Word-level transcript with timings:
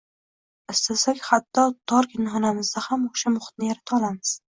Istasak, 0.73 1.19
hatto 1.27 1.65
torgina 1.93 2.31
xonamizda 2.37 2.83
ham 2.87 3.05
oʻsha 3.11 3.35
muhitni 3.35 3.69
yarata 3.71 3.97
olamiz. 3.99 4.33